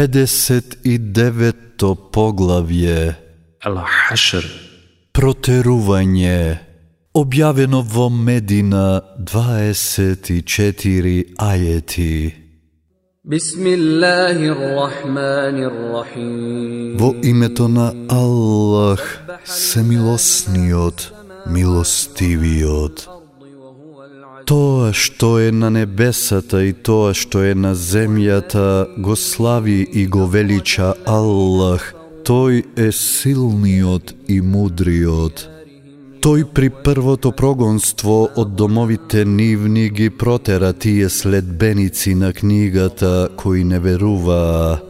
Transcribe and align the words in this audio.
59-то 0.00 1.88
поглавје. 2.08 3.20
Ал-Хашр. 3.68 4.44
Протерување. 5.12 6.56
Објавено 7.20 7.84
во 7.84 8.08
Медина 8.08 9.04
24 9.20 11.36
ајети. 11.36 12.16
Во 17.00 17.10
името 17.32 17.68
на 17.68 17.92
Аллах, 18.08 19.04
се 19.44 19.82
милосниот, 19.82 21.12
милостивиот. 21.46 23.19
Тоа 24.50 24.88
што 24.90 25.28
е 25.38 25.50
на 25.54 25.68
небесата 25.70 26.64
и 26.66 26.72
тоа 26.86 27.12
што 27.14 27.44
е 27.46 27.52
на 27.54 27.70
земјата 27.78 28.88
го 28.98 29.14
слави 29.14 29.84
и 29.86 30.08
го 30.10 30.26
велича 30.26 30.88
Аллах. 31.06 31.84
Тој 32.26 32.64
е 32.74 32.88
силниот 32.90 34.10
и 34.26 34.40
мудриот. 34.42 35.46
Тој 36.26 36.48
при 36.50 36.72
првото 36.82 37.30
прогонство 37.30 38.26
од 38.34 38.58
домовите 38.58 39.22
нивни 39.24 39.86
ги 39.88 40.10
протера 40.10 40.72
тие 40.72 41.08
следбеници 41.08 42.18
на 42.18 42.32
книгата 42.32 43.28
кои 43.36 43.64
не 43.64 43.78
веруваа. 43.78 44.89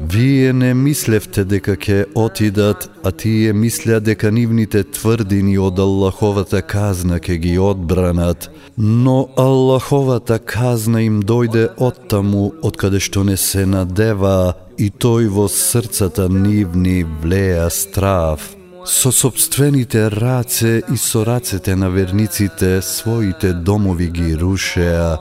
Вие 0.00 0.52
не 0.52 0.70
мислевте 0.74 1.42
дека 1.44 1.74
ќе 1.76 2.06
отидат, 2.16 2.86
а 3.04 3.10
тие 3.12 3.52
мисля 3.52 3.98
дека 4.00 4.30
нивните 4.32 4.80
тврдини 4.82 5.58
од 5.60 5.78
Аллаховата 5.78 6.62
казна 6.64 7.18
ќе 7.20 7.36
ги 7.36 7.52
одбранат, 7.60 8.48
но 8.78 9.28
Аллаховата 9.36 10.38
казна 10.38 11.02
им 11.04 11.20
дојде 11.22 11.66
оттаму 11.76 12.46
од 12.64 12.80
каде 12.80 13.00
што 13.00 13.26
не 13.28 13.36
се 13.36 13.66
надева 13.68 14.54
и 14.78 14.88
тој 14.88 15.28
во 15.28 15.44
срцата 15.52 16.30
нивни 16.32 17.04
влеа 17.04 17.68
страв. 17.68 18.40
Со 18.86 19.12
собствените 19.12 20.08
раце 20.08 20.80
и 20.80 20.96
со 20.96 21.26
рацете 21.28 21.76
на 21.76 21.90
верниците 21.90 22.80
своите 22.80 23.52
домови 23.52 24.08
ги 24.08 24.32
рушеа, 24.32 25.20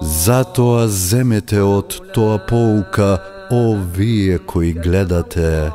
затоа 0.00 0.86
земете 0.88 1.58
од 1.66 1.98
тоа 2.14 2.38
поука, 2.38 3.18
о 3.52 3.76
вие 3.96 4.38
кои 4.38 4.72
гледате. 4.72 5.70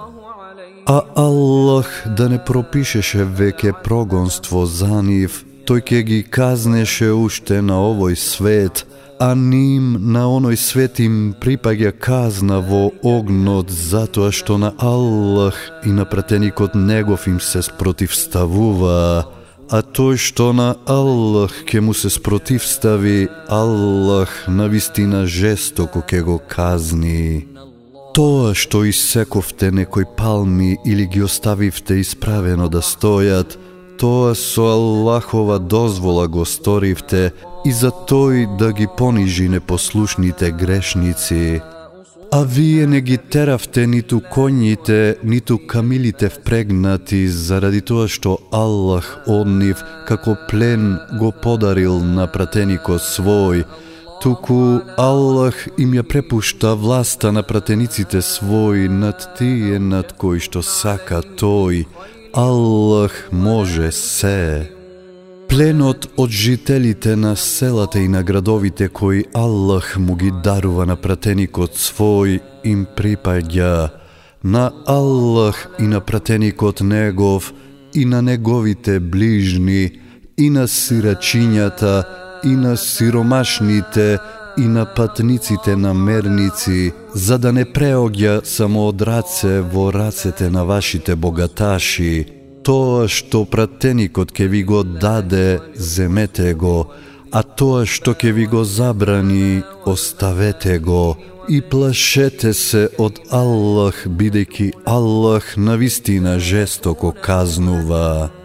А 0.86 1.02
Аллах 1.16 2.04
да 2.18 2.30
не 2.30 2.40
пропишеше 2.42 3.22
веќе 3.22 3.74
прогонство 3.84 4.66
за 4.66 5.04
нив, 5.06 5.44
тој 5.68 5.84
ќе 5.86 6.00
ги 6.08 6.20
казнеше 6.24 7.12
уште 7.14 7.60
на 7.62 7.78
овој 7.78 8.16
свет, 8.18 8.82
а 9.20 9.36
ним 9.36 9.98
на 10.14 10.26
оној 10.26 10.58
свет 10.58 10.98
им 11.04 11.36
припаѓа 11.38 11.92
казна 11.92 12.58
во 12.66 12.88
огнот 13.04 13.70
затоа 13.70 14.32
што 14.32 14.58
на 14.58 14.74
Аллах 14.80 15.60
и 15.86 15.94
на 15.94 16.06
пратеникот 16.06 16.74
негов 16.74 17.28
им 17.28 17.38
се 17.40 17.62
спротивставува, 17.62 19.28
а 19.70 19.78
тој 19.84 20.18
што 20.18 20.50
на 20.54 20.74
Аллах 20.88 21.62
ќе 21.68 21.84
му 21.86 21.94
се 21.94 22.10
спротивстави, 22.10 23.28
Аллах 23.50 24.48
на 24.48 24.66
вистина 24.66 25.28
жестоко 25.28 26.02
ќе 26.02 26.24
го 26.24 26.40
казни. 26.48 27.46
Тоа 28.18 28.56
што 28.58 28.80
исековте 28.90 29.68
некој 29.70 30.08
палми 30.18 30.72
или 30.90 31.04
ги 31.06 31.22
оставивте 31.22 32.00
исправено 32.02 32.66
да 32.66 32.80
стојат, 32.82 33.54
тоа 34.02 34.32
со 34.34 34.64
Аллахова 34.74 35.60
дозвола 35.60 36.26
го 36.26 36.42
сторивте 36.42 37.30
и 37.62 37.72
за 37.72 37.92
тој 38.10 38.58
да 38.58 38.72
ги 38.74 38.88
понижи 38.98 39.46
непослушните 39.54 40.50
грешници. 40.50 41.62
А 42.34 42.42
вие 42.42 42.88
не 42.88 43.02
ги 43.02 43.20
теравте 43.22 43.86
ниту 43.86 44.18
коњите, 44.34 45.22
ниту 45.24 45.60
камилите 45.68 46.34
впрегнати 46.34 47.28
заради 47.30 47.86
тоа 47.86 48.10
што 48.10 48.40
Аллах 48.50 49.14
од 49.30 49.46
нив 49.46 49.86
како 50.10 50.34
плен 50.50 50.98
го 51.22 51.30
подарил 51.30 52.02
на 52.02 52.26
пратеникот 52.26 53.06
свој, 53.06 53.62
туку 54.22 54.82
Аллах 54.98 55.68
им 55.78 55.94
ја 55.94 56.04
препушта 56.04 56.74
власта 56.76 57.32
на 57.32 57.44
пратениците 57.44 58.22
свои 58.22 58.88
над 58.90 59.38
тие 59.38 59.80
над 59.80 60.14
кои 60.18 60.40
што 60.40 60.62
сака 60.62 61.22
тој. 61.22 61.86
Аллах 62.34 63.30
може 63.32 63.92
се. 63.92 64.72
Пленот 65.48 66.10
од 66.18 66.30
жителите 66.30 67.16
на 67.16 67.36
селата 67.36 68.00
и 68.00 68.08
на 68.08 68.24
градовите 68.24 68.90
кои 68.90 69.26
Аллах 69.34 69.98
му 69.98 70.16
ги 70.16 70.32
дарува 70.44 70.86
на 70.86 70.96
пратеникот 70.96 71.78
свој 71.78 72.42
им 72.64 72.86
припаѓа 72.98 73.90
на 74.44 74.72
Аллах 74.86 75.68
и 75.80 75.88
на 75.88 76.02
пратеникот 76.02 76.82
негов 76.82 77.54
и 77.94 78.06
на 78.06 78.22
неговите 78.22 79.00
ближни 79.00 80.00
и 80.38 80.50
на 80.50 80.68
сирачињата 80.68 82.27
и 82.44 82.56
на 82.56 82.78
сиромашните 82.78 84.20
и 84.58 84.62
на 84.62 84.86
патниците 84.86 85.76
на 85.76 85.94
мерници, 85.94 86.94
за 87.14 87.38
да 87.38 87.52
не 87.54 87.66
преоѓа 87.66 88.42
само 88.46 88.88
од 88.90 89.02
раце 89.02 89.62
во 89.62 89.92
рацете 89.94 90.50
на 90.50 90.66
вашите 90.66 91.16
богаташи. 91.16 92.26
Тоа 92.66 93.08
што 93.08 93.46
пратеникот 93.46 94.32
ке 94.32 94.48
ви 94.48 94.64
го 94.64 94.84
даде, 94.84 95.60
земете 95.76 96.54
го, 96.54 96.92
а 97.32 97.44
тоа 97.44 97.86
што 97.86 98.14
ке 98.14 98.34
ви 98.34 98.46
го 98.46 98.64
забрани, 98.64 99.64
оставете 99.86 100.80
го 100.80 101.18
и 101.48 101.62
плашете 101.62 102.54
се 102.54 102.88
од 103.00 103.22
Аллах, 103.32 104.04
бидејќи 104.08 104.72
Аллах 104.86 105.56
на 105.58 105.78
вистина 105.78 106.40
жестоко 106.40 107.14
казнува. 107.22 108.37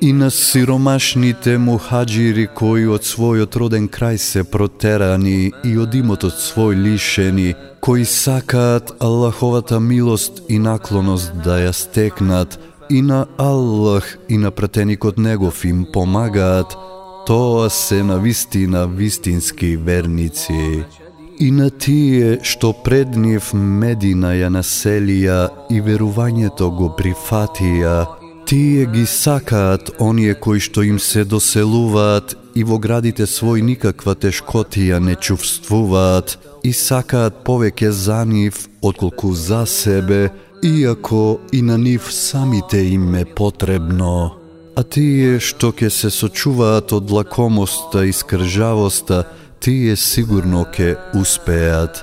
И 0.00 0.12
на 0.12 0.30
сиромашните 0.30 1.56
мухаджири 1.58 2.46
кои 2.54 2.84
од 2.92 3.04
својот 3.08 3.56
роден 3.56 3.86
крај 3.88 4.18
се 4.20 4.42
протерани 4.44 5.52
и 5.64 5.72
од 5.80 5.94
имотот 5.96 6.36
свој 6.36 6.76
лишени, 6.76 7.54
кои 7.80 8.04
сакаат 8.04 8.92
Аллаховата 9.00 9.80
милост 9.80 10.42
и 10.48 10.58
наклоност 10.58 11.32
да 11.44 11.56
ја 11.64 11.72
стекнат, 11.72 12.58
и 12.90 13.02
на 13.02 13.26
Аллах 13.38 14.18
и 14.28 14.36
на 14.38 14.50
пратеникот 14.50 15.18
негов 15.18 15.64
им 15.64 15.86
помагаат, 15.92 16.76
тоа 17.26 17.70
се 17.70 18.02
на 18.02 18.18
вистина 18.18 18.86
вистински 18.86 19.76
верници. 19.76 20.84
И 21.40 21.50
на 21.50 21.70
тие 21.70 22.38
што 22.42 22.72
пред 22.84 23.16
нив 23.16 23.52
Медина 23.54 24.36
ја 24.36 24.52
населија 24.52 25.48
и 25.70 25.80
верувањето 25.80 26.70
го 26.72 26.92
прифатија, 26.96 28.25
Тие 28.46 28.86
ги 28.86 29.06
сакаат 29.06 29.90
оние 29.98 30.34
кои 30.38 30.60
што 30.62 30.84
им 30.86 31.00
се 31.02 31.24
доселуваат 31.26 32.36
и 32.54 32.62
во 32.62 32.78
градите 32.78 33.26
свој 33.26 33.58
никаква 33.66 34.14
тешкотија 34.14 35.00
не 35.02 35.16
чувствуваат 35.18 36.36
и 36.62 36.70
сакаат 36.70 37.42
повеќе 37.42 37.90
за 37.90 38.20
нив 38.22 38.68
отколку 38.82 39.32
за 39.34 39.64
себе, 39.66 40.30
иако 40.62 41.40
и 41.50 41.62
на 41.62 41.74
нив 41.78 42.06
самите 42.12 42.86
им 42.86 43.14
е 43.14 43.24
потребно. 43.24 44.38
А 44.78 44.86
тие 44.86 45.42
што 45.42 45.74
ќе 45.74 45.90
се 45.90 46.14
сочуваат 46.14 46.94
од 46.94 47.10
лакомоста 47.10 48.06
и 48.06 48.14
скржавоста, 48.14 49.26
тие 49.58 49.98
сигурно 49.98 50.62
ќе 50.70 50.94
успеат. 51.18 51.98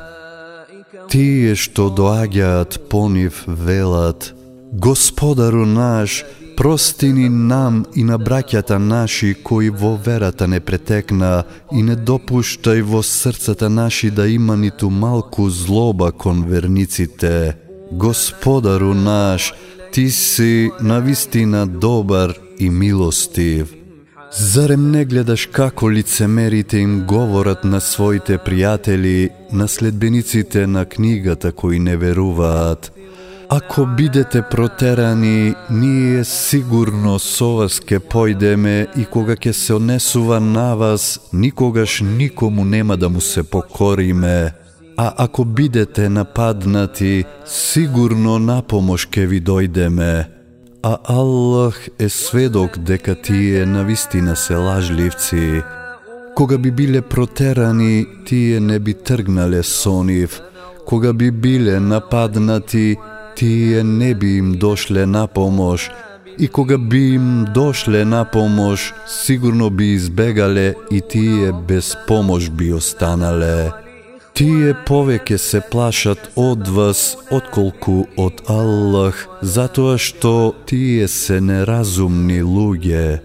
Тие 1.07 1.55
што 1.55 1.87
доаѓаат 1.87 2.89
по 2.91 3.07
нив 3.07 3.45
велат– 3.47 4.33
Господару 4.73 5.65
наш, 5.65 6.25
прости 6.57 7.13
ни 7.13 7.29
нам 7.29 7.83
и 7.95 8.03
на 8.03 8.17
браќата 8.17 8.79
наши 8.81 9.35
кои 9.43 9.69
во 9.69 9.91
верата 10.05 10.47
не 10.47 10.59
претекна 10.59 11.43
и 11.71 11.83
не 11.85 11.93
допуштај 11.93 12.81
во 12.81 13.03
срцата 13.03 13.69
наши 13.69 14.09
да 14.09 14.25
има 14.27 14.57
ниту 14.57 14.89
малку 14.89 15.49
злоба 15.49 16.11
кон 16.11 16.41
верниците. 16.49 17.55
Господару 17.91 18.93
наш, 18.93 19.53
ти 19.91 20.09
си 20.09 20.71
навистина 20.81 21.67
добар 21.67 22.33
и 22.59 22.69
милостив. 22.69 23.73
Зарем 24.33 24.91
не 24.91 25.05
гледаш 25.05 25.45
како 25.45 25.91
лицемерите 25.91 26.77
им 26.77 27.05
говорат 27.05 27.63
на 27.63 27.81
своите 27.81 28.39
пријатели, 28.41 29.29
на 29.51 29.67
следбениците 29.67 30.67
на 30.67 30.85
книгата 30.85 31.51
кои 31.51 31.79
не 31.79 31.97
веруваат? 31.97 32.92
Ако 33.55 33.85
бидете 33.85 34.41
протерани, 34.41 35.55
ние 35.69 36.23
сигурно 36.23 37.19
со 37.19 37.49
вас 37.59 37.75
ке 37.85 37.99
појдеме 38.01 38.87
и 38.97 39.05
кога 39.05 39.35
ќе 39.37 39.51
се 39.53 39.75
однесува 39.77 40.39
на 40.41 40.73
вас, 40.73 41.19
никогаш 41.33 42.01
никому 42.01 42.65
нема 42.65 42.97
да 42.97 43.09
му 43.09 43.21
се 43.21 43.43
покориме. 43.43 44.53
А 44.97 45.13
ако 45.17 45.45
бидете 45.45 46.09
нападнати, 46.09 47.25
сигурно 47.45 48.39
на 48.39 48.61
помош 48.61 49.05
ке 49.05 49.27
ви 49.27 49.37
дојдеме. 49.41 50.25
А 50.83 50.97
Аллах 51.05 51.87
е 51.99 52.09
сведок 52.09 52.77
дека 52.77 53.15
тие 53.21 53.65
навистина 53.65 54.35
се 54.35 54.55
лажливци. 54.55 55.61
Кога 56.35 56.57
би 56.57 56.71
биле 56.71 57.01
протерани, 57.01 58.05
тие 58.25 58.59
не 58.59 58.79
би 58.79 58.93
тргнале 58.93 59.63
со 59.63 60.03
нив, 60.03 60.41
кога 60.85 61.13
би 61.13 61.31
биле 61.31 61.79
нападнати, 61.79 62.97
тие 63.35 63.83
не 63.83 64.13
би 64.13 64.37
им 64.37 64.53
дошле 64.53 65.05
на 65.05 65.27
помош, 65.27 65.91
и 66.39 66.47
кога 66.47 66.77
би 66.77 67.13
им 67.13 67.45
дошле 67.53 68.05
на 68.05 68.25
помош, 68.25 68.93
сигурно 69.07 69.69
би 69.69 69.93
избегале 69.93 70.75
и 70.91 71.01
тие 71.01 71.51
без 71.67 71.97
помош 72.07 72.49
би 72.49 72.73
останале. 72.73 73.71
Тие 74.33 74.73
повеќе 74.87 75.37
се 75.37 75.59
плашат 75.61 76.31
од 76.35 76.65
вас, 76.67 77.17
отколку 77.29 78.07
од 78.17 78.41
Аллах, 78.49 79.27
затоа 79.41 79.99
што 80.01 80.55
тие 80.65 81.05
се 81.07 81.37
неразумни 81.37 82.41
луѓе. 82.41 83.21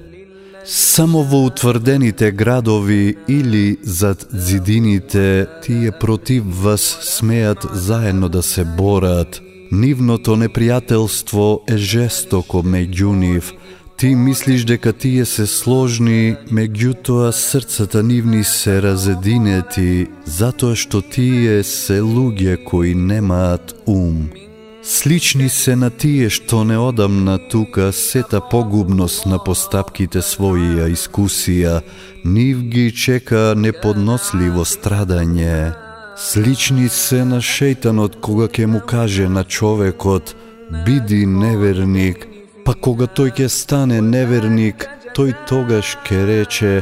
Само 0.69 1.23
во 1.25 1.47
утврдените 1.49 2.29
градови 2.31 3.17
или 3.29 3.79
зад 3.83 4.27
зидините, 4.33 5.47
тие 5.65 5.93
против 5.93 6.45
вас 6.45 6.99
смеат 7.01 7.65
заедно 7.73 8.29
да 8.29 8.43
се 8.43 8.65
борат. 8.65 9.41
Нивното 9.71 10.37
непријателство 10.41 11.61
е 11.69 11.77
жестоко 11.77 12.63
меѓу 12.65 13.13
нив. 13.13 13.53
Ти 13.99 14.15
мислиш 14.15 14.65
дека 14.65 14.93
тие 14.93 15.25
се 15.27 15.45
сложни, 15.47 16.37
меѓутоа 16.51 17.33
срцата 17.33 18.03
нивни 18.03 18.45
се 18.45 18.79
разединети, 18.83 20.07
затоа 20.25 20.77
што 20.79 21.03
тие 21.03 21.65
се 21.67 21.99
луѓе 22.01 22.63
кои 22.65 22.95
немаат 22.95 23.75
ум. 23.87 24.31
Слични 24.83 25.49
се 25.49 25.77
на 25.77 25.91
тие 25.91 26.31
што 26.31 26.63
неодамна 26.65 27.37
тука 27.51 27.93
сета 27.93 28.41
погубност 28.41 29.27
на 29.27 29.37
постапките 29.37 30.23
своји 30.25 30.89
искусија, 30.95 31.83
нив 32.25 32.63
ги 32.73 32.89
чека 32.95 33.53
неподносливо 33.53 34.65
страдање. 34.65 35.88
Слични 36.19 36.89
се 36.91 37.21
на 37.25 37.39
шејтанот 37.39 38.17
кога 38.19 38.49
ќе 38.51 38.67
му 38.67 38.81
каже 38.83 39.29
на 39.31 39.45
човекот 39.45 40.35
биди 40.87 41.21
неверник, 41.27 42.25
па 42.67 42.75
кога 42.75 43.07
тој 43.07 43.31
ќе 43.37 43.47
стане 43.49 44.01
неверник, 44.03 44.89
тој 45.15 45.37
тогаш 45.47 45.95
ќе 46.03 46.25
рече 46.27 46.73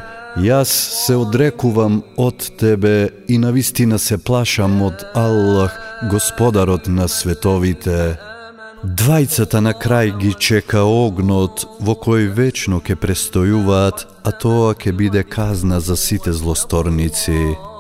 Јас 0.41 0.73
се 1.05 1.19
одрекувам 1.21 2.01
од 2.17 2.49
тебе 2.61 3.11
и 3.29 3.39
навистина 3.39 3.99
се 3.99 4.19
плашам 4.19 4.83
од 4.89 5.05
Аллах, 5.15 5.77
Господарот 6.11 6.89
на 6.89 7.09
световите. 7.09 8.17
Двајцата 8.85 9.61
на 9.61 9.73
крај 9.73 10.17
ги 10.17 10.33
чека 10.33 10.85
огнот 10.89 11.69
во 11.81 11.93
кој 11.93 12.33
вечно 12.33 12.81
ќе 12.81 12.97
престојуваат, 13.05 14.05
а 14.25 14.31
тоа 14.33 14.75
ќе 14.75 14.93
биде 14.93 15.25
казна 15.25 15.81
за 15.81 15.97
сите 15.97 16.33
злосторници. 16.33 17.76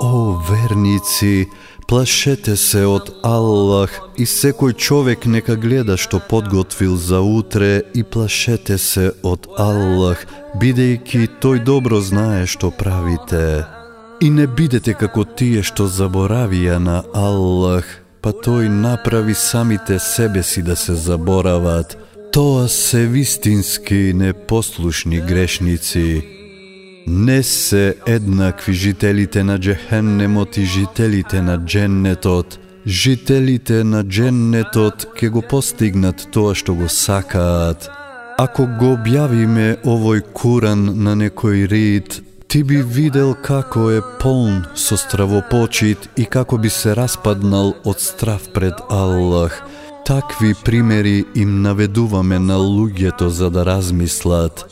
О, 0.00 0.38
верници, 0.50 1.48
плашете 1.88 2.56
се 2.56 2.84
од 2.84 3.08
Аллах 3.24 3.94
и 4.20 4.26
секој 4.28 4.74
човек 4.76 5.24
нека 5.24 5.56
гледа 5.56 5.96
што 5.96 6.20
подготвил 6.20 6.96
за 7.00 7.20
утре 7.20 7.80
и 7.94 8.02
плашете 8.04 8.76
се 8.78 9.12
од 9.22 9.48
Аллах, 9.56 10.26
бидејќи 10.60 11.40
тој 11.40 11.64
добро 11.64 12.00
знае 12.00 12.44
што 12.46 12.70
правите. 12.70 13.64
И 14.20 14.28
не 14.30 14.46
бидете 14.46 14.92
како 14.92 15.24
тие 15.24 15.62
што 15.62 15.88
заборавија 15.88 16.76
на 16.78 17.02
Аллах, 17.14 17.88
па 18.20 18.36
тој 18.36 18.68
направи 18.68 19.34
самите 19.34 19.98
себе 19.98 20.42
си 20.42 20.62
да 20.62 20.76
се 20.76 20.94
заборават. 20.94 21.96
Тоа 22.32 22.68
се 22.68 23.06
вистински 23.06 24.12
непослушни 24.14 25.20
грешници. 25.20 26.35
Не 27.06 27.42
се 27.42 27.96
еднакви 28.06 28.72
жителите 28.72 29.44
на 29.44 29.58
Джехеннемот 29.58 30.56
и 30.56 30.64
жителите 30.64 31.42
на 31.42 31.64
Дженнетот. 31.64 32.58
Жителите 32.86 33.84
на 33.84 34.04
Дженнетот 34.04 35.06
ке 35.18 35.28
го 35.28 35.42
постигнат 35.42 36.26
тоа 36.32 36.54
што 36.54 36.74
го 36.74 36.88
сакаат. 36.90 37.86
Ако 38.38 38.66
го 38.66 38.96
објавиме 38.98 39.86
овој 39.86 40.24
Куран 40.34 40.82
на 41.02 41.14
некој 41.14 41.68
рид, 41.70 42.22
ти 42.48 42.64
би 42.64 42.82
видел 42.82 43.34
како 43.38 43.90
е 43.90 44.02
полн 44.18 44.66
со 44.74 44.98
стравопочит 44.98 46.10
и 46.16 46.26
како 46.26 46.58
би 46.58 46.70
се 46.70 46.96
распаднал 46.98 47.74
од 47.84 48.02
страв 48.02 48.50
пред 48.54 48.82
Аллах. 48.90 49.62
Такви 50.06 50.54
примери 50.64 51.24
им 51.34 51.62
наведуваме 51.62 52.38
на 52.38 52.58
луѓето 52.58 53.26
за 53.26 53.50
да 53.50 53.66
размислат. 53.66 54.66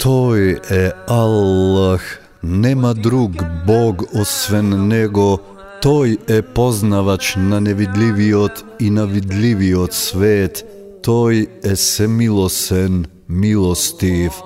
Тој 0.00 0.60
е 0.72 0.92
Аллах, 1.08 2.00
нема 2.42 2.94
друг 2.94 3.32
Бог 3.66 4.02
освен 4.16 4.88
Него, 4.88 5.40
Тој 5.84 6.16
е 6.24 6.40
познавач 6.40 7.34
на 7.36 7.60
невидливиот 7.60 8.64
и 8.80 8.88
на 8.90 9.04
видливиот 9.04 9.92
свет, 9.92 10.64
Тој 11.04 11.44
е 11.64 11.76
семилосен, 11.76 13.04
милостив. 13.28 14.40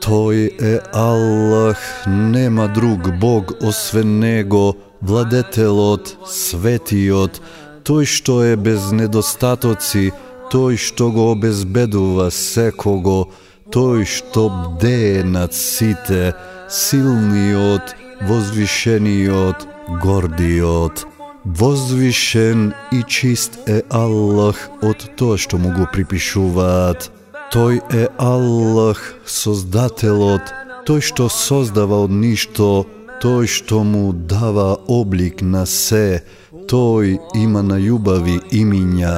Тој 0.00 0.48
е 0.56 0.80
Аллах, 0.96 1.84
нема 2.08 2.68
друг 2.72 3.12
Бог 3.20 3.52
освен 3.60 4.18
Него, 4.24 4.72
владетелот, 5.04 6.16
светиот, 6.24 7.40
тој 7.84 8.08
што 8.08 8.40
е 8.40 8.56
без 8.56 8.88
недостатоци, 8.88 10.12
тој 10.48 10.80
што 10.80 11.12
го 11.12 11.32
обезбедува 11.36 12.30
секого, 12.32 13.28
тој 13.74 14.06
што 14.06 14.46
бдее 14.54 15.24
над 15.26 15.50
сите, 15.50 16.34
силниот, 16.70 17.96
возвишениот, 18.22 19.66
гордиот. 20.02 21.06
Возвишен 21.44 22.72
и 22.92 23.02
чист 23.02 23.58
е 23.68 23.82
Аллах 23.90 24.70
од 24.80 25.02
тоа 25.18 25.36
што 25.36 25.58
му 25.58 25.74
го 25.74 25.90
припишуваат. 25.92 27.10
Тој 27.52 27.82
е 27.92 28.06
Аллах, 28.16 29.02
Создателот, 29.26 30.54
тој 30.86 31.02
што 31.02 31.26
создава 31.28 32.06
од 32.06 32.14
ништо, 32.14 32.86
тој 33.20 33.50
што 33.50 33.82
му 33.84 34.12
дава 34.14 34.78
облик 34.86 35.42
на 35.42 35.66
се, 35.66 36.22
тој 36.70 37.18
има 37.42 37.60
најубави 37.66 38.38
имиња, 38.54 39.16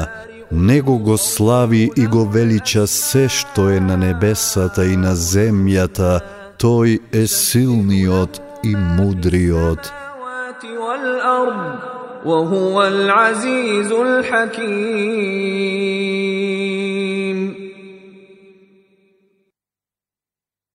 Него 0.51 0.99
го 0.99 1.17
слави 1.17 1.89
и 1.97 2.07
го 2.07 2.25
велича 2.25 2.87
се 2.87 3.29
што 3.29 3.69
е 3.69 3.79
на 3.79 3.97
небесата 3.97 4.85
и 4.85 4.97
на 4.97 5.15
земјата, 5.15 6.19
тој 6.59 6.99
е 7.13 7.27
силниот 7.27 8.41
и 8.63 8.75
мудриот. 8.75 9.91
وهو 12.25 12.83
العزيز 12.83 13.91
الحكيم 13.91 15.94